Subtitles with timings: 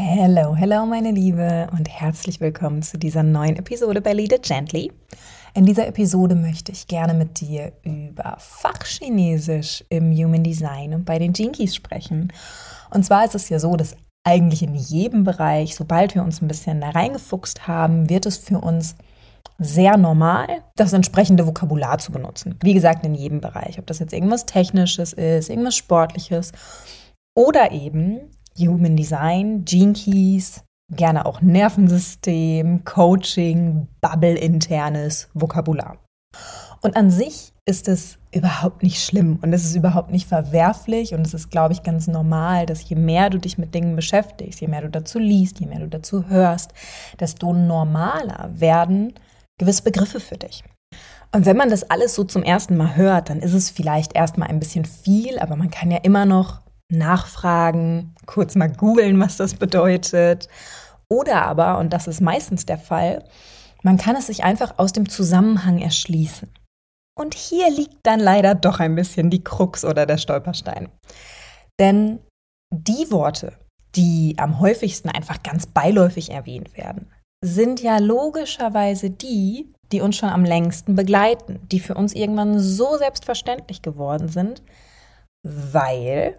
[0.00, 4.92] Hello, hello, meine Liebe und herzlich willkommen zu dieser neuen Episode bei Lead It Gently.
[5.54, 11.18] In dieser Episode möchte ich gerne mit dir über Fachchinesisch im Human Design und bei
[11.18, 12.32] den Jinkies sprechen.
[12.90, 16.46] Und zwar ist es ja so, dass eigentlich in jedem Bereich, sobald wir uns ein
[16.46, 18.94] bisschen da reingefuchst haben, wird es für uns
[19.58, 20.46] sehr normal,
[20.76, 22.56] das entsprechende Vokabular zu benutzen.
[22.62, 23.80] Wie gesagt, in jedem Bereich.
[23.80, 26.52] Ob das jetzt irgendwas Technisches ist, irgendwas Sportliches
[27.34, 30.64] oder eben Human Design, Gene Keys,
[30.94, 35.98] gerne auch Nervensystem, Coaching, Bubble-internes Vokabular.
[36.80, 41.26] Und an sich ist es überhaupt nicht schlimm und es ist überhaupt nicht verwerflich und
[41.26, 44.68] es ist, glaube ich, ganz normal, dass je mehr du dich mit Dingen beschäftigst, je
[44.68, 46.72] mehr du dazu liest, je mehr du dazu hörst,
[47.18, 49.14] desto normaler werden
[49.58, 50.62] gewisse Begriffe für dich.
[51.34, 54.48] Und wenn man das alles so zum ersten Mal hört, dann ist es vielleicht erstmal
[54.48, 59.54] ein bisschen viel, aber man kann ja immer noch nachfragen, kurz mal googeln, was das
[59.54, 60.48] bedeutet.
[61.10, 63.24] Oder aber, und das ist meistens der Fall,
[63.82, 66.48] man kann es sich einfach aus dem Zusammenhang erschließen.
[67.18, 70.88] Und hier liegt dann leider doch ein bisschen die Krux oder der Stolperstein.
[71.80, 72.20] Denn
[72.72, 73.52] die Worte,
[73.94, 77.10] die am häufigsten einfach ganz beiläufig erwähnt werden,
[77.44, 82.96] sind ja logischerweise die, die uns schon am längsten begleiten, die für uns irgendwann so
[82.98, 84.62] selbstverständlich geworden sind,
[85.44, 86.38] weil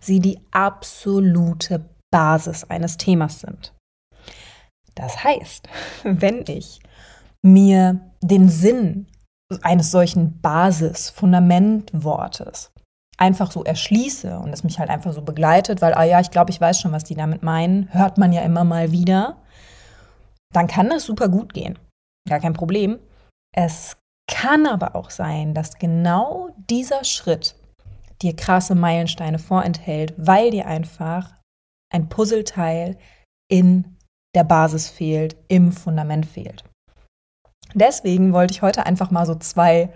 [0.00, 3.74] sie die absolute Basis eines Themas sind.
[4.94, 5.68] Das heißt,
[6.04, 6.80] wenn ich
[7.42, 9.08] mir den Sinn
[9.62, 12.70] eines solchen Basis-Fundamentwortes
[13.18, 16.50] einfach so erschließe und es mich halt einfach so begleitet, weil, ah ja, ich glaube,
[16.50, 19.38] ich weiß schon, was die damit meinen, hört man ja immer mal wieder,
[20.52, 21.78] dann kann das super gut gehen.
[22.28, 22.98] Gar kein Problem.
[23.54, 23.96] Es
[24.28, 27.56] kann aber auch sein, dass genau dieser Schritt
[28.22, 31.34] dir krasse Meilensteine vorenthält, weil dir einfach
[31.92, 32.96] ein Puzzleteil
[33.50, 33.96] in
[34.34, 36.64] der Basis fehlt, im Fundament fehlt.
[37.74, 39.92] Deswegen wollte ich heute einfach mal so zwei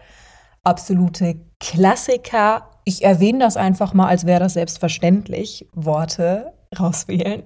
[0.64, 7.42] absolute Klassiker, ich erwähne das einfach mal, als wäre das selbstverständlich, Worte rauswählen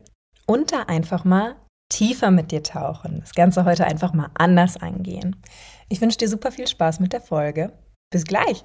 [0.47, 1.57] und da einfach mal
[1.91, 3.21] tiefer mit dir tauchen.
[3.21, 5.37] Das Ganze heute einfach mal anders angehen.
[5.89, 7.73] Ich wünsche dir super viel Spaß mit der Folge.
[8.13, 8.65] Bis gleich.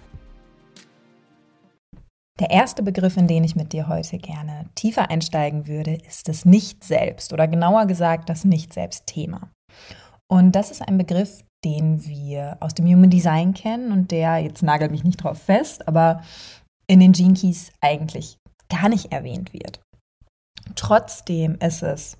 [2.41, 6.43] Der erste Begriff, in den ich mit dir heute gerne tiefer einsteigen würde, ist das
[6.43, 9.51] Nicht-Selbst oder genauer gesagt das Nicht-Selbst-Thema.
[10.27, 14.63] Und das ist ein Begriff, den wir aus dem Human Design kennen und der, jetzt
[14.63, 16.23] nagelt mich nicht drauf fest, aber
[16.87, 18.37] in den Gene Keys eigentlich
[18.69, 19.79] gar nicht erwähnt wird.
[20.73, 22.17] Trotzdem ist es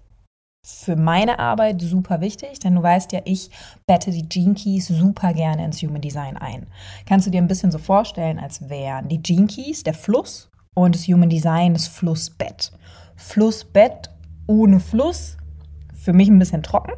[0.63, 3.49] für meine Arbeit super wichtig, denn du weißt ja, ich
[3.88, 6.67] bette die Gene Keys super gerne ins Human Design ein.
[7.05, 10.95] Kannst du dir ein bisschen so vorstellen, als wären die Gene Keys der Fluss und
[10.95, 12.72] das Human Design das Flussbett.
[13.16, 14.09] Flussbett
[14.47, 15.38] ohne Fluss,
[15.94, 16.93] für mich ein bisschen trocken.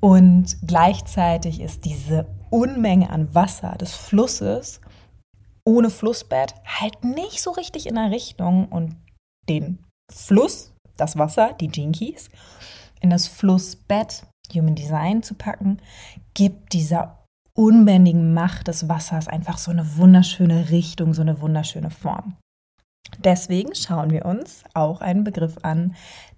[0.00, 4.80] Und gleichzeitig ist diese Unmenge an Wasser des Flusses
[5.64, 8.96] ohne Flussbett halt nicht so richtig in der Richtung und
[9.48, 12.28] den Fluss das Wasser, die Jinkies,
[13.00, 15.78] in das Flussbett Human Design zu packen,
[16.34, 17.24] gibt dieser
[17.54, 22.36] unbändigen Macht des Wassers einfach so eine wunderschöne Richtung, so eine wunderschöne Form.
[23.18, 25.94] Deswegen schauen wir uns auch einen Begriff an,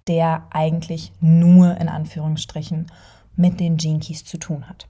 [0.07, 2.87] der eigentlich nur in Anführungsstrichen
[3.35, 4.87] mit den Jinkies zu tun hat.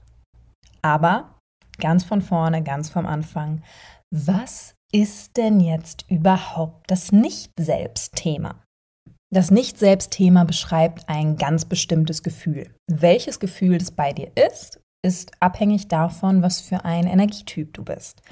[0.82, 1.34] Aber
[1.78, 3.62] ganz von vorne, ganz vom Anfang,
[4.10, 8.62] was ist denn jetzt überhaupt das Nicht-Selbst-Thema?
[9.32, 12.74] Das Nicht-Selbst-Thema beschreibt ein ganz bestimmtes Gefühl.
[12.88, 18.22] Welches Gefühl es bei dir ist, ist abhängig davon, was für ein Energietyp du bist.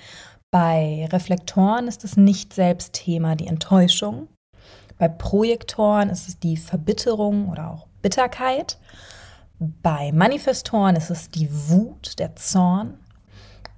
[0.50, 4.26] Bei Reflektoren ist das Nicht-Selbst-Thema die Enttäuschung.
[4.98, 8.80] Bei Projektoren ist es die Verbitterung oder auch Bitterkeit.
[9.60, 12.98] Bei Manifestoren ist es die Wut, der Zorn.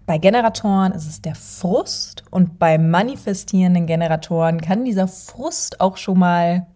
[0.06, 6.19] Bei Generatoren ist es der Frust und bei manifestierenden Generatoren kann dieser Frust auch schon
[6.19, 6.67] mal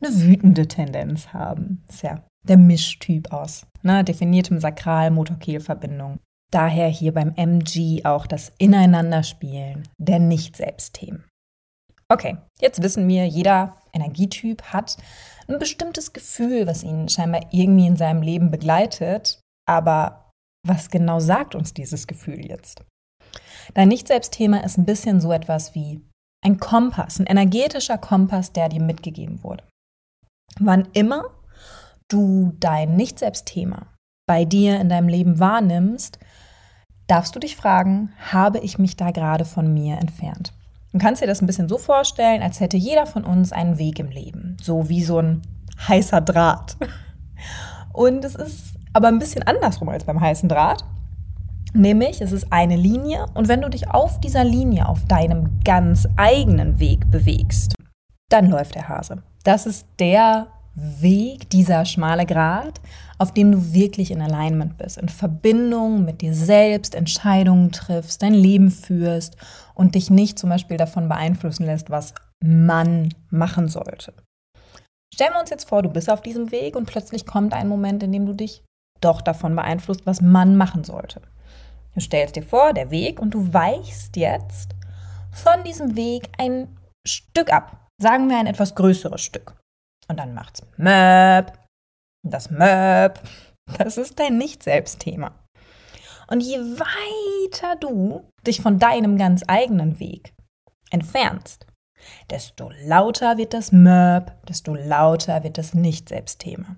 [0.00, 1.82] eine wütende Tendenz haben.
[1.86, 6.18] Das ist ja der Mischtyp aus ne, definiertem Sakral-Motor-Kehl-Verbindung.
[6.50, 11.24] Daher hier beim MG auch das Ineinanderspielen der Nicht-Selbst-Themen.
[12.10, 14.96] Okay, jetzt wissen wir, jeder Energietyp hat
[15.46, 19.40] ein bestimmtes Gefühl, was ihn scheinbar irgendwie in seinem Leben begleitet.
[19.66, 20.30] Aber
[20.66, 22.82] was genau sagt uns dieses Gefühl jetzt?
[23.74, 26.00] Dein Nicht-Selbst-Thema ist ein bisschen so etwas wie
[26.42, 29.64] ein Kompass, ein energetischer Kompass, der dir mitgegeben wurde.
[30.58, 31.24] Wann immer
[32.08, 33.86] du dein Nicht-Selbst-Thema
[34.26, 36.18] bei dir in deinem Leben wahrnimmst,
[37.06, 40.52] darfst du dich fragen, habe ich mich da gerade von mir entfernt?
[40.92, 43.98] Du kannst dir das ein bisschen so vorstellen, als hätte jeder von uns einen Weg
[43.98, 45.42] im Leben, so wie so ein
[45.86, 46.76] heißer Draht.
[47.92, 50.84] Und es ist aber ein bisschen andersrum als beim heißen Draht.
[51.74, 56.08] Nämlich, es ist eine Linie und wenn du dich auf dieser Linie, auf deinem ganz
[56.16, 57.74] eigenen Weg bewegst,
[58.30, 59.22] dann läuft der Hase.
[59.48, 62.82] Das ist der Weg, dieser schmale Grat,
[63.16, 68.34] auf dem du wirklich in Alignment bist, in Verbindung mit dir selbst, Entscheidungen triffst, dein
[68.34, 69.38] Leben führst
[69.72, 72.12] und dich nicht zum Beispiel davon beeinflussen lässt, was
[72.44, 74.12] man machen sollte.
[75.14, 78.02] Stellen wir uns jetzt vor, du bist auf diesem Weg und plötzlich kommt ein Moment,
[78.02, 78.62] in dem du dich
[79.00, 81.22] doch davon beeinflusst, was man machen sollte.
[81.94, 84.74] Du stellst dir vor, der Weg, und du weichst jetzt
[85.32, 86.68] von diesem Weg ein
[87.06, 87.87] Stück ab.
[88.00, 89.56] Sagen wir ein etwas größeres Stück.
[90.08, 91.52] Und dann macht's Möb.
[92.22, 93.20] Das Möb.
[93.76, 95.32] Das ist dein Nicht-Selbst-Thema.
[96.28, 100.32] Und je weiter du dich von deinem ganz eigenen Weg
[100.90, 101.66] entfernst,
[102.30, 106.76] desto lauter wird das Möb, desto lauter wird das Nicht-Selbst-Thema.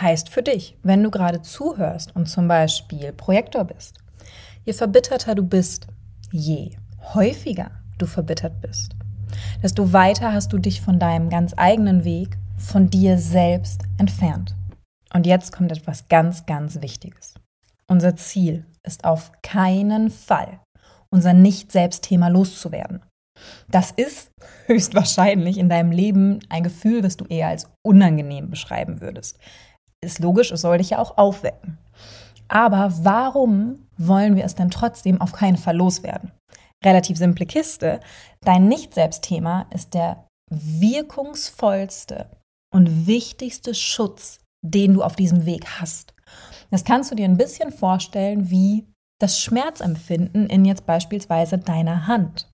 [0.00, 3.98] Heißt für dich, wenn du gerade zuhörst und zum Beispiel Projektor bist,
[4.64, 5.86] je verbitterter du bist,
[6.30, 6.76] je
[7.14, 8.96] häufiger du verbittert bist,
[9.62, 14.54] desto weiter hast du dich von deinem ganz eigenen Weg von dir selbst entfernt.
[15.12, 17.34] Und jetzt kommt etwas ganz, ganz Wichtiges.
[17.86, 20.60] Unser Ziel ist auf keinen Fall,
[21.10, 23.02] unser Nicht-Selbst-Thema loszuwerden.
[23.68, 24.30] Das ist
[24.66, 29.38] höchstwahrscheinlich in deinem Leben ein Gefühl, das du eher als unangenehm beschreiben würdest.
[30.00, 31.78] Ist logisch, es soll dich ja auch aufwecken.
[32.48, 36.32] Aber warum wollen wir es denn trotzdem auf keinen Fall loswerden?
[36.84, 38.00] Relativ simple Kiste.
[38.40, 42.30] Dein Nicht-Selbst-Thema ist der wirkungsvollste
[42.72, 46.14] und wichtigste Schutz, den du auf diesem Weg hast.
[46.70, 48.86] Das kannst du dir ein bisschen vorstellen wie
[49.20, 52.50] das Schmerzempfinden in jetzt beispielsweise deiner Hand.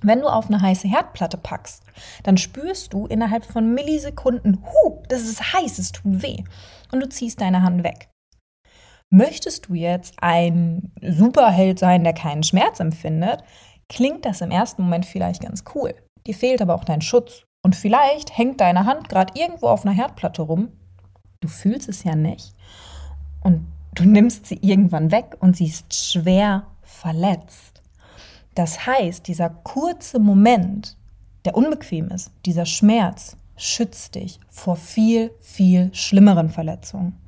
[0.00, 1.82] Wenn du auf eine heiße Herdplatte packst,
[2.22, 6.44] dann spürst du innerhalb von Millisekunden, hu, das ist heiß, es tut weh.
[6.92, 8.08] Und du ziehst deine Hand weg.
[9.10, 13.42] Möchtest du jetzt ein Superheld sein, der keinen Schmerz empfindet,
[13.88, 15.94] klingt das im ersten Moment vielleicht ganz cool.
[16.26, 17.44] Dir fehlt aber auch dein Schutz.
[17.62, 20.68] Und vielleicht hängt deine Hand gerade irgendwo auf einer Herdplatte rum.
[21.40, 22.54] Du fühlst es ja nicht.
[23.42, 27.82] Und du nimmst sie irgendwann weg und sie ist schwer verletzt.
[28.54, 30.96] Das heißt, dieser kurze Moment,
[31.44, 37.20] der unbequem ist, dieser Schmerz, schützt dich vor viel, viel schlimmeren Verletzungen.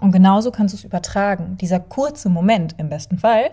[0.00, 1.56] Und genauso kannst du es übertragen.
[1.58, 3.52] Dieser kurze Moment im besten Fall,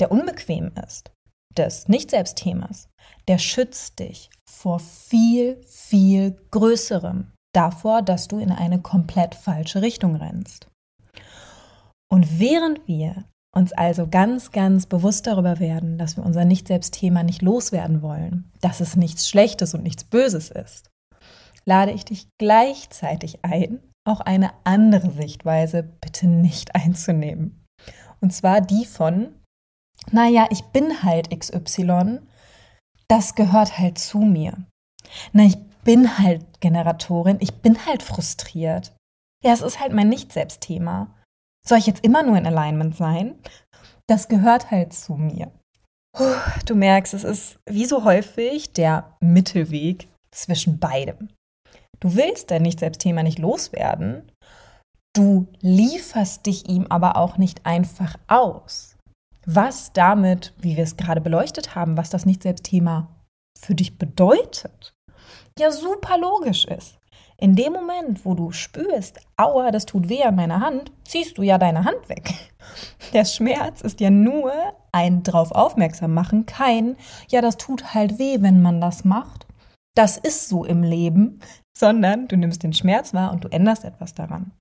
[0.00, 1.12] der unbequem ist,
[1.56, 2.88] des Nicht-Selbst-Themas,
[3.28, 7.30] der schützt dich vor viel, viel Größerem.
[7.54, 10.68] Davor, dass du in eine komplett falsche Richtung rennst.
[12.10, 13.24] Und während wir
[13.54, 18.80] uns also ganz, ganz bewusst darüber werden, dass wir unser Nicht-Selbst-Thema nicht loswerden wollen, dass
[18.80, 20.90] es nichts Schlechtes und nichts Böses ist,
[21.66, 27.64] lade ich dich gleichzeitig ein, auch eine andere Sichtweise bitte nicht einzunehmen.
[28.20, 29.34] Und zwar die von,
[30.10, 32.20] naja, ich bin halt XY,
[33.08, 34.64] das gehört halt zu mir.
[35.32, 38.94] Na, ich bin halt Generatorin, ich bin halt frustriert.
[39.44, 41.14] Ja, es ist halt mein Nicht-Selbst-Thema.
[41.66, 43.38] Soll ich jetzt immer nur in Alignment sein?
[44.06, 45.50] Das gehört halt zu mir.
[46.64, 51.28] Du merkst, es ist wie so häufig der Mittelweg zwischen beidem.
[52.04, 54.30] Du willst dein Nicht-Selbst-Thema nicht loswerden.
[55.16, 58.98] Du lieferst dich ihm aber auch nicht einfach aus.
[59.46, 63.08] Was damit, wie wir es gerade beleuchtet haben, was das Nicht-Selbst-Thema
[63.58, 64.92] für dich bedeutet,
[65.58, 66.98] ja super logisch ist.
[67.38, 71.42] In dem Moment, wo du spürst, aua, das tut weh an meiner Hand, ziehst du
[71.42, 72.34] ja deine Hand weg.
[73.14, 74.52] Der Schmerz ist ja nur
[74.92, 76.96] ein drauf aufmerksam machen, kein,
[77.30, 79.43] ja, das tut halt weh, wenn man das macht.
[79.96, 81.40] Das ist so im Leben
[81.76, 84.52] sondern du nimmst den Schmerz wahr und du änderst etwas daran.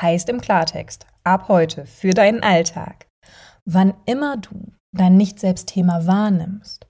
[0.00, 3.06] Heißt im Klartext, ab heute für deinen Alltag,
[3.64, 6.86] wann immer du dein Nicht-Selbst-Thema wahrnimmst,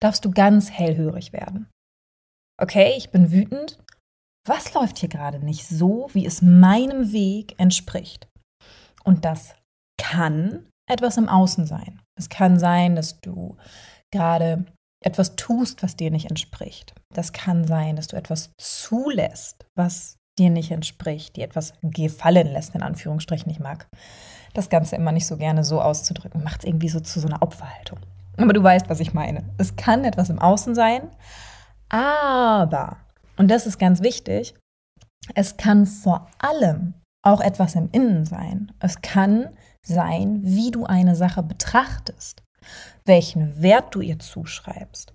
[0.00, 1.68] darfst du ganz hellhörig werden.
[2.60, 3.78] Okay, ich bin wütend.
[4.46, 8.26] Was läuft hier gerade nicht so, wie es meinem Weg entspricht?
[9.04, 9.54] Und das
[10.00, 12.00] kann etwas im Außen sein.
[12.18, 13.56] Es kann sein, dass du
[14.10, 14.64] gerade
[15.04, 16.94] etwas tust, was dir nicht entspricht.
[17.14, 22.74] Das kann sein, dass du etwas zulässt, was dir nicht entspricht, die etwas gefallen lässt,
[22.74, 23.50] in Anführungsstrichen.
[23.50, 23.88] Ich mag
[24.54, 27.42] das Ganze immer nicht so gerne so auszudrücken, macht es irgendwie so zu so einer
[27.42, 27.98] Opferhaltung.
[28.36, 29.44] Aber du weißt, was ich meine.
[29.58, 31.10] Es kann etwas im Außen sein,
[31.88, 32.96] aber,
[33.36, 34.54] und das ist ganz wichtig,
[35.34, 38.72] es kann vor allem auch etwas im Innen sein.
[38.80, 39.50] Es kann
[39.82, 42.41] sein, wie du eine Sache betrachtest,
[43.04, 45.14] welchen Wert du ihr zuschreibst.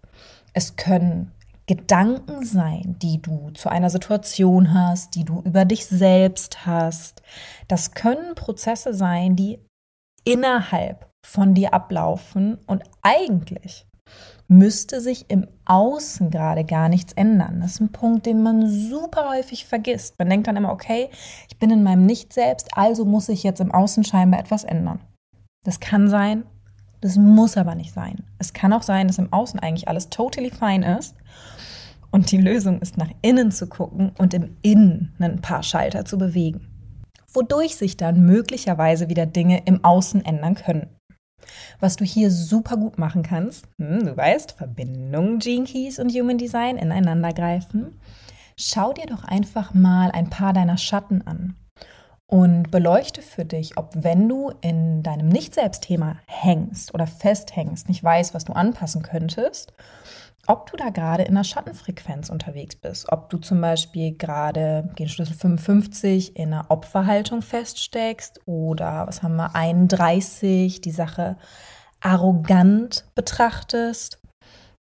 [0.53, 1.31] Es können
[1.67, 7.21] Gedanken sein, die du zu einer Situation hast, die du über dich selbst hast.
[7.67, 9.59] Das können Prozesse sein, die
[10.23, 13.85] innerhalb von dir ablaufen und eigentlich
[14.47, 17.59] müsste sich im Außen gerade gar nichts ändern.
[17.59, 20.15] Das ist ein Punkt, den man super häufig vergisst.
[20.17, 21.09] Man denkt dann immer, okay,
[21.49, 25.01] ich bin in meinem Nicht-Selbst, also muss ich jetzt im Außen scheinbar etwas ändern.
[25.65, 26.45] Das kann sein,
[27.01, 28.23] das muss aber nicht sein.
[28.39, 31.15] Es kann auch sein, dass im Außen eigentlich alles totally fine ist
[32.11, 36.17] und die Lösung ist, nach innen zu gucken und im Innen ein paar Schalter zu
[36.17, 36.67] bewegen,
[37.33, 40.89] wodurch sich dann möglicherweise wieder Dinge im Außen ändern können.
[41.79, 46.37] Was du hier super gut machen kannst, hm, du weißt, Verbindung Gene Keys und Human
[46.37, 47.99] Design ineinander greifen.
[48.57, 51.55] Schau dir doch einfach mal ein paar deiner Schatten an
[52.27, 58.33] und beleuchte für dich, ob wenn du in deinem Nicht-Selbst-Thema hängst oder festhängst, nicht weißt,
[58.33, 59.73] was du anpassen könntest,
[60.45, 65.09] ob du da gerade in der Schattenfrequenz unterwegs bist, ob du zum Beispiel gerade den
[65.09, 71.37] Schlüssel 55 in einer Opferhaltung feststeckst oder was haben wir 31 die Sache
[72.01, 74.21] arrogant betrachtest,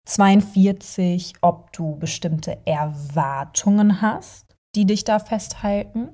[0.06, 6.10] 42 ob du bestimmte Erwartungen hast, die dich da festhalten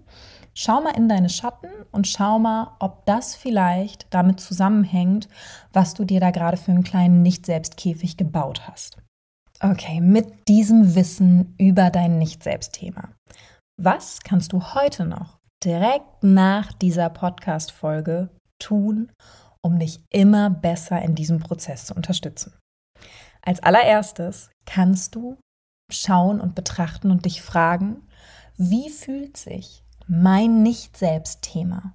[0.60, 5.30] Schau mal in deine Schatten und schau mal, ob das vielleicht damit zusammenhängt,
[5.72, 8.98] was du dir da gerade für einen kleinen Nicht-Selbstkäfig gebaut hast.
[9.60, 13.10] Okay, mit diesem Wissen über dein Nicht-Selbst-Thema.
[13.80, 19.12] Was kannst du heute noch direkt nach dieser Podcast-Folge tun,
[19.62, 22.58] um dich immer besser in diesem Prozess zu unterstützen?
[23.44, 25.38] Als allererstes kannst du
[25.92, 28.08] schauen und betrachten und dich fragen,
[28.58, 31.94] wie fühlt sich mein Nicht-Selbst-Thema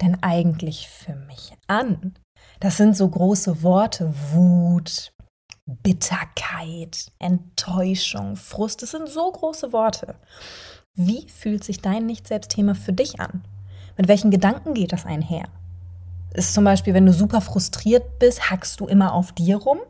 [0.00, 2.14] denn eigentlich für mich an?
[2.60, 5.12] Das sind so große Worte, Wut,
[5.66, 10.16] Bitterkeit, Enttäuschung, Frust, das sind so große Worte.
[10.94, 13.44] Wie fühlt sich dein Nicht-Selbst-Thema für dich an?
[13.96, 15.48] Mit welchen Gedanken geht das einher?
[16.32, 19.80] Ist zum Beispiel, wenn du super frustriert bist, hackst du immer auf dir rum?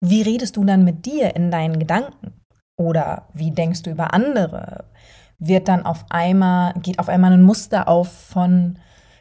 [0.00, 2.34] Wie redest du dann mit dir in deinen Gedanken?
[2.76, 4.84] Oder wie denkst du über andere?
[5.46, 8.78] Wird dann auf einmal, geht auf einmal ein Muster auf von,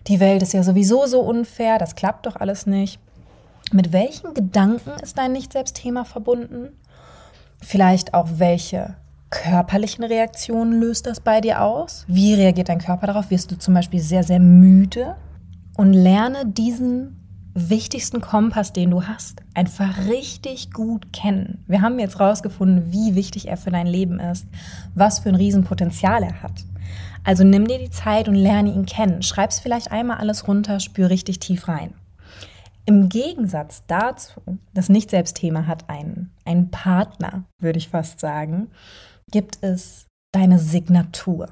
[0.07, 2.99] die Welt ist ja sowieso so unfair, das klappt doch alles nicht.
[3.71, 6.69] Mit welchen Gedanken ist dein Nicht-Selbst-Thema verbunden?
[7.61, 8.95] Vielleicht auch welche
[9.29, 12.05] körperlichen Reaktionen löst das bei dir aus?
[12.07, 13.31] Wie reagiert dein Körper darauf?
[13.31, 15.15] Wirst du zum Beispiel sehr, sehr müde?
[15.75, 17.22] Und lerne diesen
[17.53, 21.63] wichtigsten Kompass, den du hast, einfach richtig gut kennen.
[21.67, 24.47] Wir haben jetzt rausgefunden, wie wichtig er für dein Leben ist,
[24.95, 26.63] was für ein Riesenpotenzial er hat.
[27.23, 29.23] Also nimm dir die Zeit und lerne ihn kennen.
[29.23, 31.93] Schreib's vielleicht einmal alles runter, spür richtig tief rein.
[32.85, 34.41] Im Gegensatz dazu,
[34.73, 38.71] das Nicht-Selbst-Thema hat einen, einen Partner, würde ich fast sagen,
[39.31, 41.47] gibt es deine Signatur.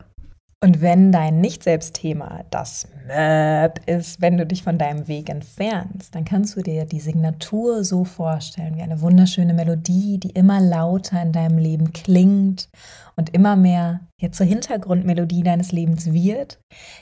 [0.63, 6.23] Und wenn dein Nicht-Selbst-Thema das Möb ist, wenn du dich von deinem Weg entfernst, dann
[6.23, 11.31] kannst du dir die Signatur so vorstellen wie eine wunderschöne Melodie, die immer lauter in
[11.31, 12.69] deinem Leben klingt
[13.15, 16.59] und immer mehr ja, zur Hintergrundmelodie deines Lebens wird,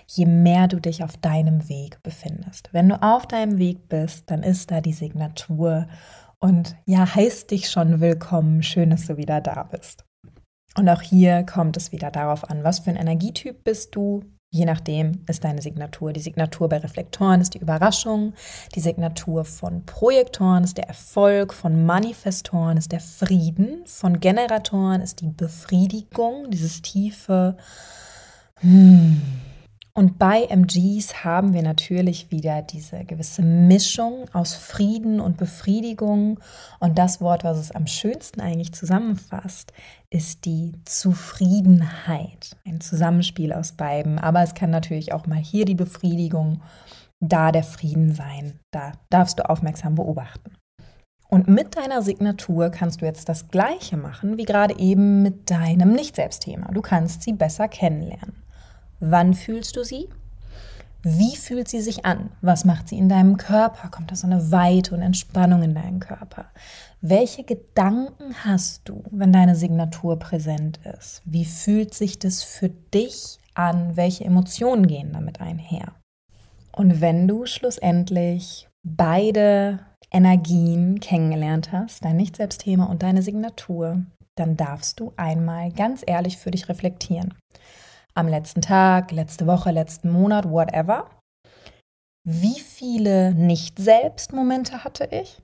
[0.07, 2.69] je mehr du dich auf deinem Weg befindest.
[2.71, 5.85] Wenn du auf deinem Weg bist, dann ist da die Signatur
[6.39, 8.63] und ja, heißt dich schon willkommen.
[8.63, 10.05] Schön, dass du wieder da bist.
[10.75, 14.65] Und auch hier kommt es wieder darauf an, was für ein Energietyp bist du, Je
[14.65, 16.11] nachdem ist deine Signatur.
[16.11, 18.33] Die Signatur bei Reflektoren ist die Überraschung.
[18.73, 21.53] Die Signatur von Projektoren ist der Erfolg.
[21.53, 23.83] Von Manifestoren ist der Frieden.
[23.85, 27.57] Von Generatoren ist die Befriedigung, dieses tiefe.
[28.61, 29.21] Hmm,
[29.99, 36.39] und bei MGs haben wir natürlich wieder diese gewisse Mischung aus Frieden und Befriedigung.
[36.79, 39.73] Und das Wort, was es am schönsten eigentlich zusammenfasst,
[40.09, 42.55] ist die Zufriedenheit.
[42.65, 44.19] Ein Zusammenspiel aus beiden.
[44.19, 46.61] Aber es kann natürlich auch mal hier die Befriedigung,
[47.19, 48.57] da der Frieden sein.
[48.71, 50.55] Da darfst du aufmerksam beobachten.
[51.27, 55.91] Und mit deiner Signatur kannst du jetzt das Gleiche machen wie gerade eben mit deinem
[55.91, 56.71] Nicht-Selbstthema.
[56.71, 58.48] Du kannst sie besser kennenlernen.
[58.99, 60.09] Wann fühlst du sie?
[61.01, 62.31] Wie fühlt sie sich an?
[62.41, 63.87] Was macht sie in deinem Körper?
[63.87, 66.47] Kommt da so eine Weite und Entspannung in deinen Körper?
[66.99, 71.21] Welche Gedanken hast du, wenn deine Signatur präsent ist?
[71.23, 73.95] Wie fühlt sich das für dich an?
[73.95, 75.93] Welche Emotionen gehen damit einher?
[76.73, 79.79] Und wenn du schlussendlich beide
[80.11, 84.03] Energien kennengelernt hast, dein Nicht-Selbst-Thema und deine Signatur,
[84.35, 87.33] dann darfst du einmal ganz ehrlich für dich reflektieren
[88.15, 91.09] am letzten Tag, letzte Woche, letzten Monat, whatever.
[92.27, 95.41] Wie viele Nicht-Selbst-Momente hatte ich?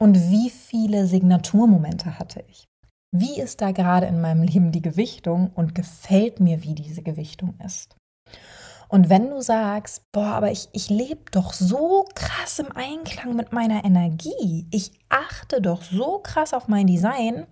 [0.00, 2.66] Und wie viele Signaturmomente hatte ich?
[3.14, 7.58] Wie ist da gerade in meinem Leben die Gewichtung und gefällt mir, wie diese Gewichtung
[7.64, 7.96] ist?
[8.88, 13.52] Und wenn du sagst, boah, aber ich, ich lebe doch so krass im Einklang mit
[13.52, 17.46] meiner Energie, ich achte doch so krass auf mein Design,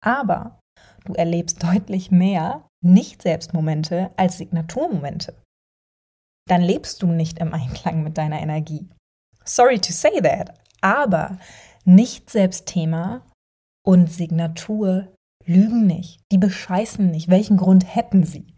[0.00, 0.58] aber
[1.04, 5.34] du erlebst deutlich mehr nicht-Selbstmomente als Signaturmomente.
[6.46, 8.88] Dann lebst du nicht im Einklang mit deiner Energie.
[9.44, 11.38] Sorry to say that, aber
[11.84, 13.22] Nicht-Selbstthema
[13.84, 15.08] und Signatur
[15.46, 16.20] lügen nicht.
[16.32, 17.28] Die bescheißen nicht.
[17.28, 18.54] Welchen Grund hätten sie?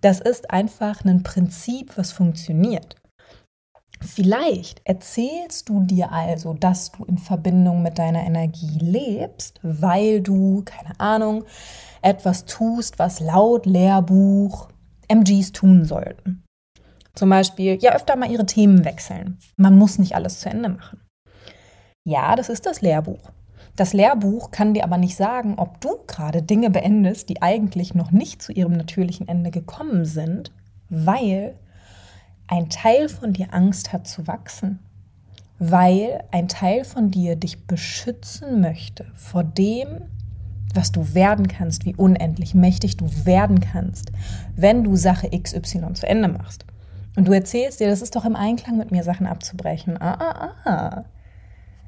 [0.00, 2.96] Das ist einfach ein Prinzip, was funktioniert.
[4.00, 10.62] Vielleicht erzählst du dir also, dass du in Verbindung mit deiner Energie lebst, weil du,
[10.64, 11.44] keine Ahnung,
[12.04, 14.68] etwas tust, was laut Lehrbuch
[15.08, 16.44] MGs tun sollten.
[17.14, 19.38] Zum Beispiel, ja, öfter mal ihre Themen wechseln.
[19.56, 21.00] Man muss nicht alles zu Ende machen.
[22.04, 23.30] Ja, das ist das Lehrbuch.
[23.76, 28.10] Das Lehrbuch kann dir aber nicht sagen, ob du gerade Dinge beendest, die eigentlich noch
[28.10, 30.52] nicht zu ihrem natürlichen Ende gekommen sind,
[30.90, 31.54] weil
[32.46, 34.80] ein Teil von dir Angst hat zu wachsen,
[35.58, 40.02] weil ein Teil von dir dich beschützen möchte vor dem,
[40.74, 44.12] was du werden kannst, wie unendlich mächtig du werden kannst,
[44.56, 46.64] wenn du Sache XY zu Ende machst.
[47.16, 50.00] Und du erzählst dir, das ist doch im Einklang mit mir, Sachen abzubrechen.
[50.00, 51.04] Ah, ah, ah.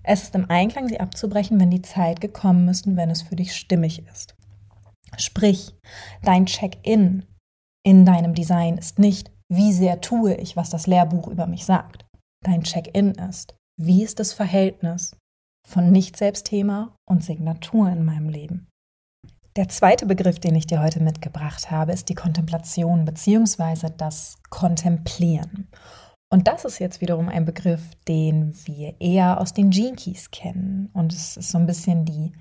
[0.04, 3.34] Es ist im Einklang, sie abzubrechen, wenn die Zeit gekommen ist und wenn es für
[3.34, 4.36] dich stimmig ist.
[5.16, 5.74] Sprich,
[6.22, 7.24] dein Check-in
[7.84, 12.04] in deinem Design ist nicht, wie sehr tue ich, was das Lehrbuch über mich sagt.
[12.44, 15.16] Dein Check-in ist, wie ist das Verhältnis
[15.66, 18.68] von Nicht-Selbstthema und Signatur in meinem Leben.
[19.56, 23.88] Der zweite Begriff, den ich dir heute mitgebracht habe, ist die Kontemplation bzw.
[23.96, 25.68] das Kontemplieren.
[26.28, 30.90] Und das ist jetzt wiederum ein Begriff, den wir eher aus den Keys kennen.
[30.92, 32.32] Und es ist so ein bisschen die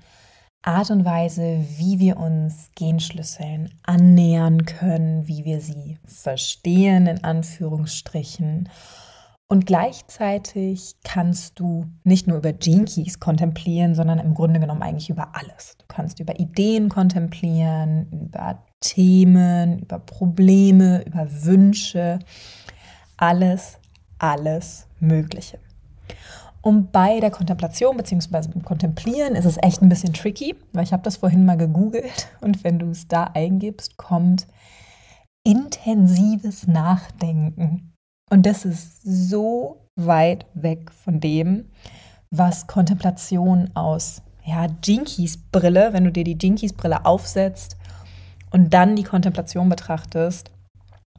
[0.60, 8.68] Art und Weise, wie wir uns Genschlüsseln annähern können, wie wir sie verstehen, in Anführungsstrichen
[9.48, 12.86] und gleichzeitig kannst du nicht nur über Gene
[13.20, 15.76] kontemplieren, sondern im Grunde genommen eigentlich über alles.
[15.78, 22.18] Du kannst über Ideen kontemplieren, über Themen, über Probleme, über Wünsche,
[23.16, 23.78] alles,
[24.18, 25.58] alles Mögliche.
[26.60, 28.48] Und bei der Kontemplation bzw.
[28.48, 32.28] beim Kontemplieren ist es echt ein bisschen tricky, weil ich habe das vorhin mal gegoogelt
[32.40, 34.48] und wenn du es da eingibst, kommt
[35.44, 37.95] intensives Nachdenken.
[38.30, 41.66] Und das ist so weit weg von dem,
[42.30, 47.76] was Kontemplation aus ja, Jinkies Brille, wenn du dir die Jinkies Brille aufsetzt
[48.50, 50.50] und dann die Kontemplation betrachtest,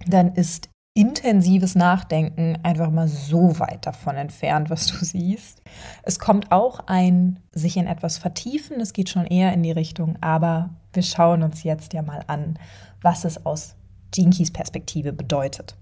[0.05, 5.61] dann ist intensives Nachdenken einfach mal so weit davon entfernt, was du siehst.
[6.03, 10.17] Es kommt auch ein sich in etwas vertiefen, es geht schon eher in die Richtung,
[10.21, 12.57] aber wir schauen uns jetzt ja mal an,
[13.01, 13.75] was es aus
[14.13, 15.75] Jinkies Perspektive bedeutet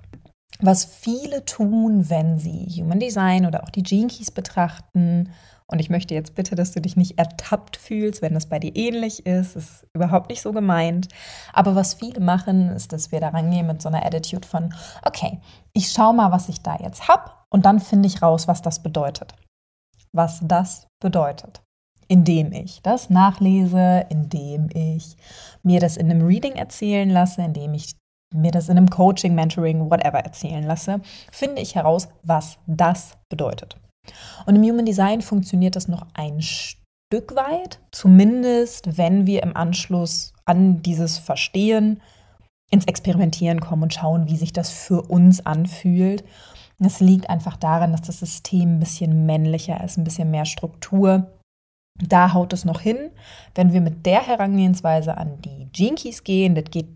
[0.59, 5.29] was viele tun, wenn sie Human Design oder auch die Gene Keys betrachten.
[5.67, 8.75] Und ich möchte jetzt bitte, dass du dich nicht ertappt fühlst, wenn das bei dir
[8.75, 9.55] ähnlich ist.
[9.55, 11.07] Ist überhaupt nicht so gemeint.
[11.53, 15.39] Aber was viele machen, ist, dass wir da rangehen mit so einer Attitude von, okay,
[15.73, 18.83] ich schaue mal, was ich da jetzt habe und dann finde ich raus, was das
[18.83, 19.33] bedeutet.
[20.11, 21.61] Was das bedeutet.
[22.07, 25.17] Indem ich das nachlese, indem ich
[25.63, 27.95] mir das in einem Reading erzählen lasse, indem ich
[28.35, 33.77] mir das in einem Coaching, Mentoring, whatever erzählen lasse, finde ich heraus, was das bedeutet.
[34.45, 40.33] Und im Human Design funktioniert das noch ein Stück weit, zumindest wenn wir im Anschluss
[40.45, 42.01] an dieses Verstehen
[42.71, 46.23] ins Experimentieren kommen und schauen, wie sich das für uns anfühlt.
[46.79, 51.31] Es liegt einfach daran, dass das System ein bisschen männlicher ist, ein bisschen mehr Struktur.
[51.97, 53.11] Da haut es noch hin.
[53.53, 56.89] Wenn wir mit der Herangehensweise an die Keys gehen, das geht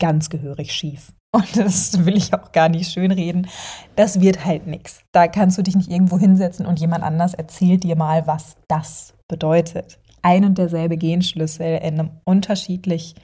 [0.00, 1.12] ganz gehörig schief.
[1.34, 3.46] Und das will ich auch gar nicht schönreden.
[3.94, 5.02] Das wird halt nichts.
[5.12, 9.14] Da kannst du dich nicht irgendwo hinsetzen und jemand anders erzählt dir mal, was das
[9.28, 9.98] bedeutet.
[10.22, 13.14] Ein und derselbe Genschlüssel in einem unterschiedlich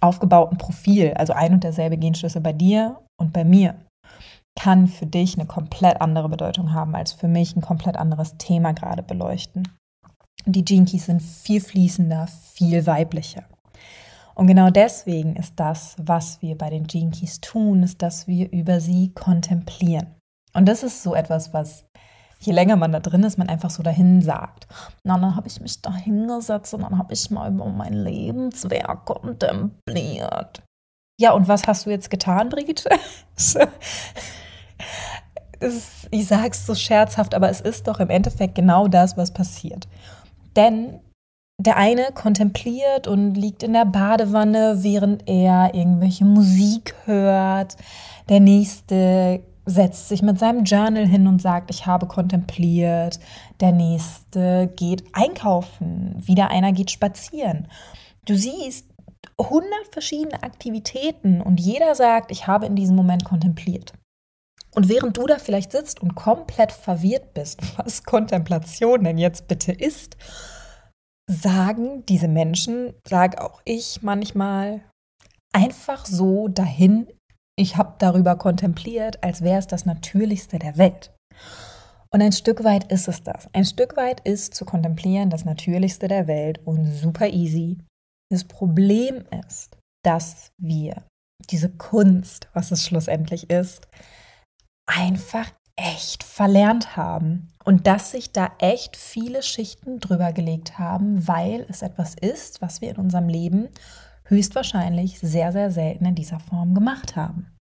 [0.00, 3.76] aufgebauten Profil, also ein und derselbe Genschlüssel bei dir und bei mir.
[4.58, 8.72] kann für dich eine komplett andere Bedeutung haben als für mich ein komplett anderes Thema
[8.72, 9.68] gerade beleuchten.
[10.46, 13.44] Die Keys sind viel fließender, viel weiblicher.
[14.36, 18.52] Und genau deswegen ist das, was wir bei den Gene Keys tun, ist, dass wir
[18.52, 20.14] über sie kontemplieren.
[20.52, 21.86] Und das ist so etwas, was
[22.40, 24.66] je länger man da drin ist, man einfach so dahin sagt.
[25.04, 29.06] Na, dann habe ich mich da hingesetzt und dann habe ich mal über mein Lebenswerk
[29.06, 30.62] kontempliert.
[31.18, 32.90] Ja, und was hast du jetzt getan, Brigitte?
[35.60, 39.32] ist, ich sage es so scherzhaft, aber es ist doch im Endeffekt genau das, was
[39.32, 39.88] passiert.
[40.56, 41.00] Denn
[41.58, 47.76] der eine kontempliert und liegt in der Badewanne, während er irgendwelche Musik hört.
[48.28, 53.18] Der nächste setzt sich mit seinem Journal hin und sagt, ich habe kontempliert.
[53.60, 56.14] Der nächste geht einkaufen.
[56.24, 57.68] Wieder einer geht spazieren.
[58.26, 58.86] Du siehst,
[59.38, 63.92] 100 verschiedene Aktivitäten und jeder sagt, ich habe in diesem Moment kontempliert.
[64.74, 69.72] Und während du da vielleicht sitzt und komplett verwirrt bist, was Kontemplation denn jetzt bitte
[69.72, 70.16] ist,
[71.28, 74.82] sagen diese Menschen, sage auch ich manchmal,
[75.52, 77.08] einfach so dahin,
[77.58, 81.14] ich habe darüber kontempliert, als wäre es das Natürlichste der Welt.
[82.12, 83.48] Und ein Stück weit ist es das.
[83.52, 87.78] Ein Stück weit ist zu kontemplieren das Natürlichste der Welt und super easy.
[88.30, 91.04] Das Problem ist, dass wir
[91.50, 93.88] diese Kunst, was es schlussendlich ist,
[94.86, 101.66] einfach echt verlernt haben und dass sich da echt viele Schichten drüber gelegt haben, weil
[101.68, 103.68] es etwas ist, was wir in unserem Leben
[104.24, 107.54] höchstwahrscheinlich sehr, sehr selten in dieser Form gemacht haben.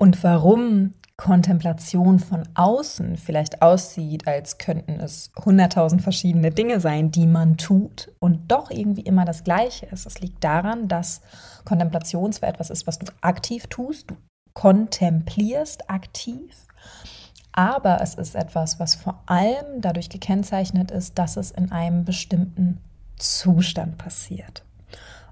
[0.00, 7.26] Und warum Kontemplation von außen vielleicht aussieht, als könnten es hunderttausend verschiedene Dinge sein, die
[7.26, 10.06] man tut und doch irgendwie immer das Gleiche ist.
[10.06, 11.20] Es liegt daran, dass
[11.64, 14.16] Kontemplation zwar etwas ist, was du aktiv tust, du
[14.54, 16.54] kontemplierst aktiv,
[17.58, 22.78] aber es ist etwas, was vor allem dadurch gekennzeichnet ist, dass es in einem bestimmten
[23.16, 24.64] Zustand passiert.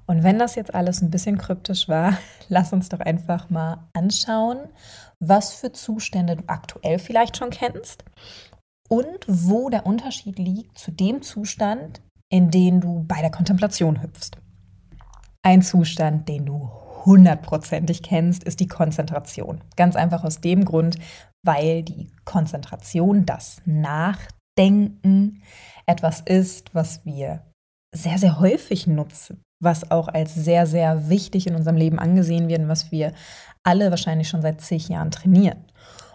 [0.07, 4.59] Und wenn das jetzt alles ein bisschen kryptisch war, lass uns doch einfach mal anschauen,
[5.21, 8.05] was für Zustände du aktuell vielleicht schon kennst
[8.89, 14.33] und wo der Unterschied liegt zu dem Zustand, in den du bei der Kontemplation hüpfst.
[15.45, 16.69] Ein Zustand, den du
[17.07, 19.62] hundertprozentig kennst, ist die Konzentration.
[19.77, 20.99] Ganz einfach aus dem Grund,
[21.45, 25.42] weil die Konzentration, das Nachdenken
[25.87, 27.42] etwas ist, was wir
[27.95, 32.61] sehr, sehr häufig nutzen, was auch als sehr, sehr wichtig in unserem Leben angesehen wird
[32.61, 33.12] und was wir
[33.62, 35.64] alle wahrscheinlich schon seit zig Jahren trainieren.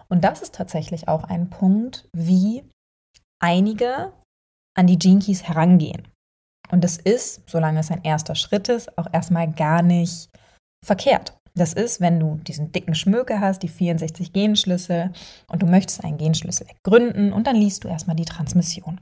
[0.09, 2.63] Und das ist tatsächlich auch ein Punkt, wie
[3.41, 4.11] einige
[4.77, 6.07] an die Keys herangehen.
[6.69, 10.29] Und das ist, solange es ein erster Schritt ist, auch erstmal gar nicht
[10.85, 11.37] verkehrt.
[11.53, 15.11] Das ist, wenn du diesen dicken Schmöke hast, die 64 Genschlüssel
[15.47, 19.01] und du möchtest einen Genschlüssel gründen und dann liest du erstmal die Transmission.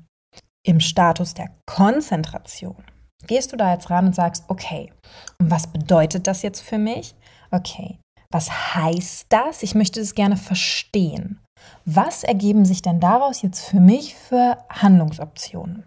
[0.66, 2.84] Im Status der Konzentration
[3.28, 4.92] gehst du da jetzt ran und sagst, okay,
[5.40, 7.16] und was bedeutet das jetzt für mich?
[7.52, 8.00] Okay,
[8.32, 9.64] was heißt das?
[9.64, 11.40] Ich möchte das gerne verstehen.
[11.86, 15.84] Was ergeben sich denn daraus jetzt für mich für Handlungsoptionen?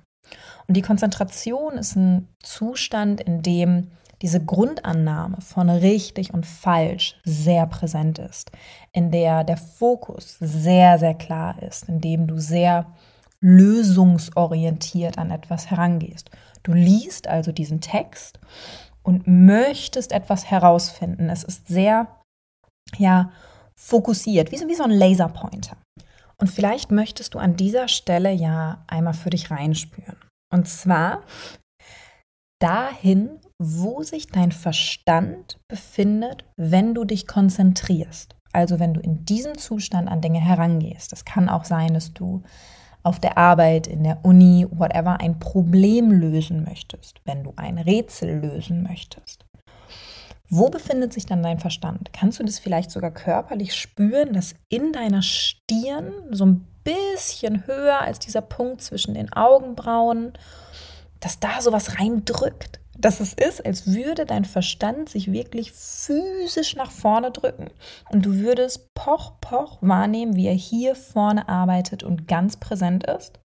[0.68, 3.90] Und die Konzentration ist ein Zustand, in dem
[4.22, 8.52] diese Grundannahme von richtig und falsch sehr präsent ist,
[8.92, 12.86] in der der Fokus sehr, sehr klar ist, in dem du sehr
[13.40, 16.30] lösungsorientiert an etwas herangehst.
[16.62, 18.38] Du liest also diesen Text
[19.02, 21.28] und möchtest etwas herausfinden.
[21.28, 22.06] Es ist sehr,
[22.98, 23.32] ja,
[23.74, 25.76] fokussiert, wie so, wie so ein Laserpointer.
[26.38, 30.16] Und vielleicht möchtest du an dieser Stelle ja einmal für dich reinspüren.
[30.52, 31.22] Und zwar
[32.60, 38.34] dahin, wo sich dein Verstand befindet, wenn du dich konzentrierst.
[38.52, 41.12] Also wenn du in diesem Zustand an Dinge herangehst.
[41.12, 42.42] Es kann auch sein, dass du
[43.02, 48.40] auf der Arbeit, in der Uni, whatever, ein Problem lösen möchtest, wenn du ein Rätsel
[48.40, 49.44] lösen möchtest.
[50.48, 52.12] Wo befindet sich dann dein Verstand?
[52.12, 58.00] Kannst du das vielleicht sogar körperlich spüren, dass in deiner Stirn so ein bisschen höher
[58.00, 60.34] als dieser Punkt zwischen den Augenbrauen,
[61.20, 62.81] dass da sowas reindrückt?
[62.98, 67.70] Dass es ist, als würde dein Verstand sich wirklich physisch nach vorne drücken
[68.10, 73.40] und du würdest poch, poch wahrnehmen, wie er hier vorne arbeitet und ganz präsent ist.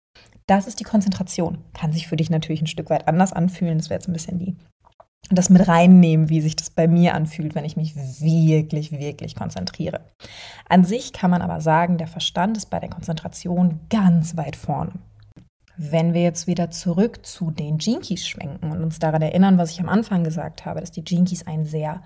[0.47, 1.59] Das ist die Konzentration.
[1.73, 3.77] Kann sich für dich natürlich ein Stück weit anders anfühlen.
[3.77, 4.55] Das wäre jetzt ein bisschen die
[5.29, 10.01] das mit reinnehmen, wie sich das bei mir anfühlt, wenn ich mich wirklich, wirklich konzentriere.
[10.67, 14.93] An sich kann man aber sagen, der Verstand ist bei der Konzentration ganz weit vorne.
[15.75, 19.79] Wenn wir jetzt wieder zurück zu den Jinkies schwenken und uns daran erinnern, was ich
[19.79, 22.03] am Anfang gesagt habe, dass die Jinkies ein sehr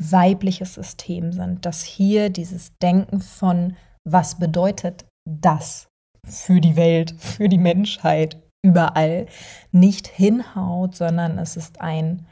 [0.00, 3.76] weibliches System sind, dass hier dieses Denken von
[4.08, 5.88] was bedeutet das
[6.26, 9.26] für die Welt, für die Menschheit, überall,
[9.72, 12.26] nicht hinhaut, sondern es ist ein,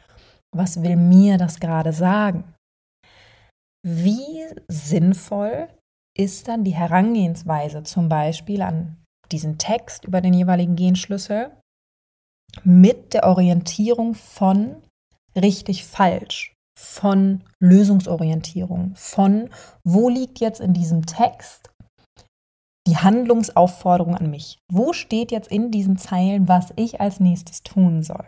[0.54, 2.44] was will mir das gerade sagen?
[3.86, 5.68] Wie sinnvoll
[6.16, 8.96] ist dann die Herangehensweise zum Beispiel an
[9.32, 11.50] diesen Text über den jeweiligen Genschlüssel
[12.64, 14.82] mit der Orientierung von
[15.36, 19.50] richtig falsch, von Lösungsorientierung, von
[19.84, 21.70] wo liegt jetzt in diesem Text
[22.86, 24.60] die Handlungsaufforderung an mich?
[24.72, 28.24] Wo steht jetzt in diesen Zeilen, was ich als nächstes tun soll?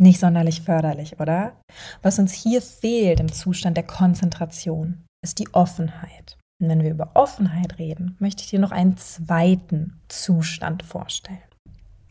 [0.00, 1.60] Nicht sonderlich förderlich, oder?
[2.00, 6.38] Was uns hier fehlt im Zustand der Konzentration, ist die Offenheit.
[6.60, 11.38] Und wenn wir über Offenheit reden, möchte ich dir noch einen zweiten Zustand vorstellen.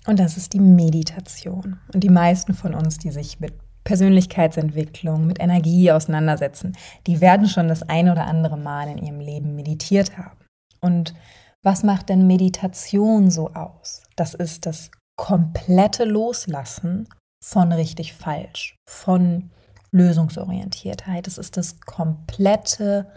[0.07, 1.77] Und das ist die Meditation.
[1.93, 7.67] Und die meisten von uns, die sich mit Persönlichkeitsentwicklung, mit Energie auseinandersetzen, die werden schon
[7.67, 10.45] das ein oder andere Mal in ihrem Leben meditiert haben.
[10.81, 11.13] Und
[11.62, 14.03] was macht denn Meditation so aus?
[14.15, 17.07] Das ist das komplette Loslassen
[17.43, 19.51] von richtig falsch, von
[19.91, 21.27] Lösungsorientiertheit.
[21.27, 23.07] Es ist das komplette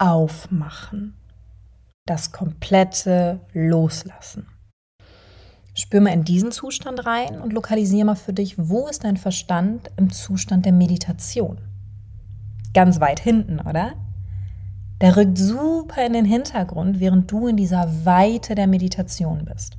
[0.00, 1.14] Aufmachen,
[2.06, 4.46] das komplette Loslassen.
[5.74, 9.90] Spür mal in diesen Zustand rein und lokalisiere mal für dich, wo ist dein Verstand
[9.98, 11.58] im Zustand der Meditation?
[12.72, 13.92] Ganz weit hinten, oder?
[15.02, 19.76] Der rückt super in den Hintergrund, während du in dieser Weite der Meditation bist.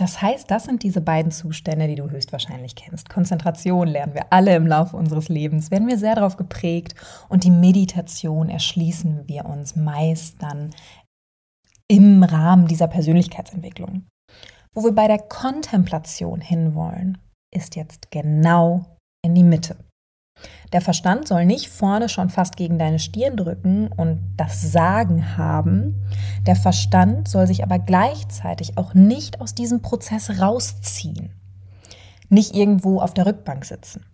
[0.00, 3.10] Das heißt, das sind diese beiden Zustände, die du höchstwahrscheinlich kennst.
[3.10, 6.94] Konzentration lernen wir alle im Laufe unseres Lebens, werden wir sehr darauf geprägt
[7.28, 10.70] und die Meditation erschließen wir uns meist dann
[11.86, 14.06] im Rahmen dieser Persönlichkeitsentwicklung.
[14.72, 17.18] Wo wir bei der Kontemplation hinwollen,
[17.54, 19.76] ist jetzt genau in die Mitte.
[20.72, 26.06] Der Verstand soll nicht vorne schon fast gegen deine Stirn drücken und das Sagen haben.
[26.46, 31.32] Der Verstand soll sich aber gleichzeitig auch nicht aus diesem Prozess rausziehen.
[32.28, 34.04] Nicht irgendwo auf der Rückbank sitzen.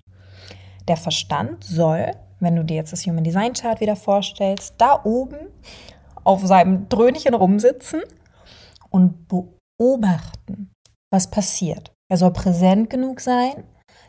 [0.88, 5.36] Der Verstand soll, wenn du dir jetzt das Human Design Chart wieder vorstellst, da oben
[6.24, 8.00] auf seinem Dröhnchen rumsitzen
[8.90, 10.70] und beobachten,
[11.12, 11.92] was passiert.
[12.08, 13.64] Er soll präsent genug sein,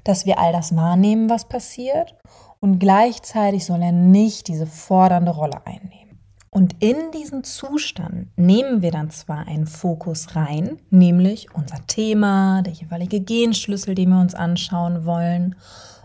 [0.07, 2.15] dass wir all das wahrnehmen, was passiert.
[2.59, 6.19] Und gleichzeitig soll er nicht diese fordernde Rolle einnehmen.
[6.49, 12.73] Und in diesen Zustand nehmen wir dann zwar einen Fokus rein, nämlich unser Thema, der
[12.73, 15.55] jeweilige Genschlüssel, den wir uns anschauen wollen,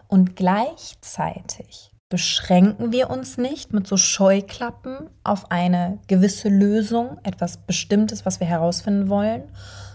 [0.09, 8.27] und gleichzeitig beschränken wir uns nicht mit so Scheuklappen auf eine gewisse Lösung, etwas Bestimmtes,
[8.27, 9.45] was wir herausfinden wollen,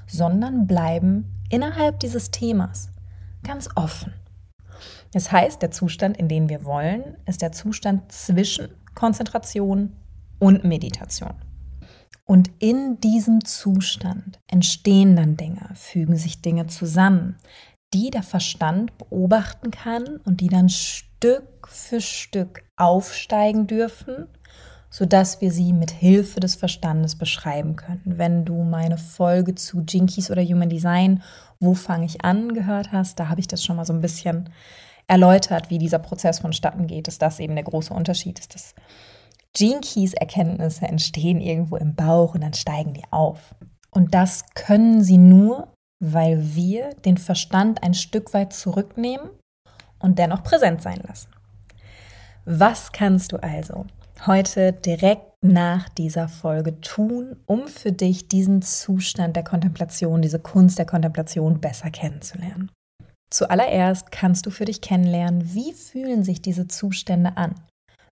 [0.07, 2.89] sondern bleiben innerhalb dieses Themas
[3.43, 4.13] ganz offen.
[5.13, 9.95] Das heißt, der Zustand, in den wir wollen, ist der Zustand zwischen Konzentration
[10.39, 11.33] und Meditation.
[12.25, 17.37] Und in diesem Zustand entstehen dann Dinge, fügen sich Dinge zusammen,
[17.93, 24.27] die der Verstand beobachten kann und die dann Stück für Stück aufsteigen dürfen,
[24.89, 28.03] sodass wir sie mit Hilfe des Verstandes beschreiben können.
[28.03, 31.23] Wenn du meine Folge zu Jinkies oder Human Design
[31.59, 34.49] wo fange ich an, gehört hast, da habe ich das schon mal so ein bisschen
[35.07, 38.75] erläutert, wie dieser Prozess vonstatten geht, dass das eben der große Unterschied ist, dass
[39.53, 43.55] Gene Keys Erkenntnisse entstehen irgendwo im Bauch und dann steigen die auf.
[43.89, 49.29] Und das können sie nur, weil wir den Verstand ein Stück weit zurücknehmen
[49.99, 51.29] und dennoch präsent sein lassen.
[52.45, 53.85] Was kannst du also
[54.25, 60.77] heute direkt nach dieser Folge tun, um für dich diesen Zustand der Kontemplation, diese Kunst
[60.79, 62.71] der Kontemplation besser kennenzulernen?
[63.29, 67.55] Zuallererst kannst du für dich kennenlernen, wie fühlen sich diese Zustände an?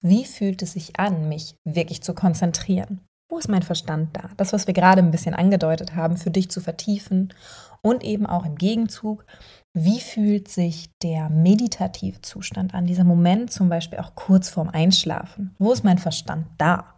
[0.02, 3.00] Wie fühlt es sich an, mich wirklich zu konzentrieren?
[3.28, 4.30] Wo ist mein Verstand da?
[4.36, 7.32] Das, was wir gerade ein bisschen angedeutet haben, für dich zu vertiefen
[7.82, 9.24] und eben auch im Gegenzug,
[9.72, 12.86] wie fühlt sich der meditative Zustand an?
[12.86, 15.54] Dieser Moment zum Beispiel auch kurz vorm Einschlafen.
[15.58, 16.96] Wo ist mein Verstand da?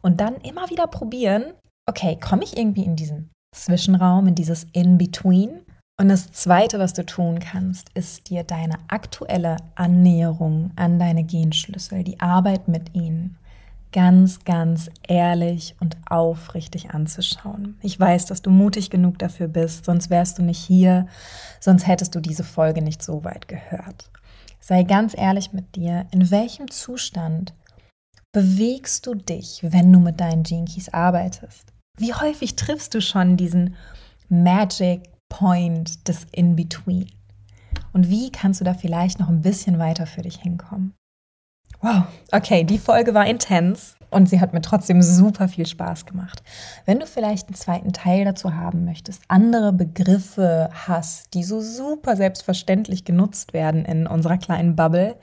[0.00, 1.54] Und dann immer wieder probieren,
[1.88, 5.62] okay, komme ich irgendwie in diesen Zwischenraum, in dieses In-Between?
[6.00, 12.02] Und das Zweite, was du tun kannst, ist dir deine aktuelle Annäherung an deine Genschlüssel,
[12.02, 13.38] die Arbeit mit ihnen,
[13.92, 17.78] ganz, ganz ehrlich und aufrichtig anzuschauen.
[17.82, 21.06] Ich weiß, dass du mutig genug dafür bist, sonst wärst du nicht hier,
[21.60, 24.10] sonst hättest du diese Folge nicht so weit gehört.
[24.60, 27.52] Sei ganz ehrlich mit dir, in welchem Zustand
[28.32, 31.72] bewegst du dich, wenn du mit deinen Keys arbeitest?
[31.98, 33.76] Wie häufig triffst du schon diesen
[34.28, 37.10] Magic Point des In-Between?
[37.92, 40.94] Und wie kannst du da vielleicht noch ein bisschen weiter für dich hinkommen?
[41.82, 43.96] Wow, okay, die Folge war intens.
[44.10, 46.42] Und sie hat mir trotzdem super viel Spaß gemacht.
[46.84, 52.14] Wenn du vielleicht einen zweiten Teil dazu haben möchtest, andere Begriffe hast, die so super
[52.14, 55.16] selbstverständlich genutzt werden in unserer kleinen Bubble,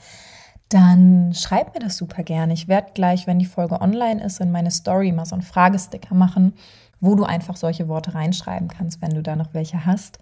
[0.70, 2.54] dann schreib mir das super gerne.
[2.54, 6.16] Ich werde gleich, wenn die Folge online ist, in meine Story mal so einen Fragesticker
[6.16, 6.54] machen,
[7.00, 10.20] wo du einfach solche Worte reinschreiben kannst, wenn du da noch welche hast.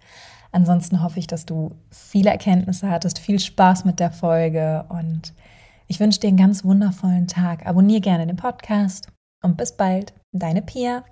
[0.50, 5.34] Ansonsten hoffe ich, dass du viele Erkenntnisse hattest, viel Spaß mit der Folge und
[5.86, 7.66] ich wünsche dir einen ganz wundervollen Tag.
[7.66, 9.08] Abonnier gerne den Podcast
[9.42, 11.04] und bis bald, deine Pia.